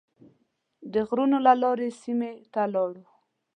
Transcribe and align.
د 0.93 0.95
غرونو 1.07 1.37
له 1.45 1.53
لارې 1.61 1.89
سیمې 2.01 2.31
ته 2.53 2.61
ولاړ. 2.67 2.93